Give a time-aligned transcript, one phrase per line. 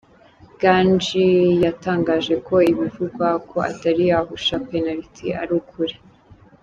[0.61, 1.27] Gangi
[1.63, 5.95] yatangaje ko ibivugwa ko atari yahusha penaliti ari ukuri.